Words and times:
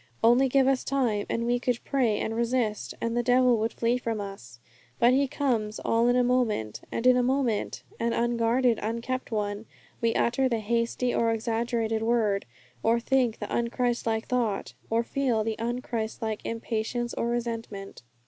Only 0.23 0.49
give 0.49 0.67
us 0.67 0.83
time, 0.83 1.27
and 1.29 1.45
we 1.45 1.59
could 1.59 1.83
pray 1.83 2.17
and 2.17 2.35
resist, 2.35 2.95
and 2.99 3.15
the 3.15 3.21
devil 3.21 3.59
would 3.59 3.71
flee 3.73 3.99
from 3.99 4.19
us! 4.19 4.59
But 4.97 5.13
he 5.13 5.27
comes 5.27 5.77
all 5.79 6.07
in 6.07 6.15
a 6.15 6.23
moment; 6.23 6.81
and 6.91 7.05
in 7.05 7.15
a 7.15 7.21
moment 7.21 7.83
an 7.99 8.11
unguarded, 8.11 8.79
unkept 8.81 9.29
one 9.31 9.67
we 10.01 10.15
utter 10.15 10.49
the 10.49 10.57
hasty 10.57 11.13
or 11.13 11.29
exaggerated 11.31 12.01
word, 12.01 12.47
or 12.81 12.99
think 12.99 13.37
the 13.37 13.53
un 13.55 13.67
Christ 13.67 14.07
like 14.07 14.25
thought, 14.25 14.73
or 14.89 15.03
feel 15.03 15.43
the 15.43 15.59
un 15.59 15.81
Christ 15.81 16.19
like 16.19 16.43
impatience 16.43 17.13
or 17.13 17.27
resentment. 17.27 18.01